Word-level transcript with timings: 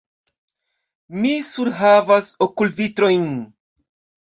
Mi 1.25 1.33
surhavas 1.51 2.33
okulvitrojn. 2.49 3.31